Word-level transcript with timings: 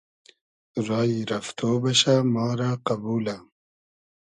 رایی 0.87 1.19
رئفتۉ 1.29 1.59
بئشۂ 1.81 2.15
ما 2.33 2.45
رۂ 2.59 2.69
قئبولۂ 2.85 3.35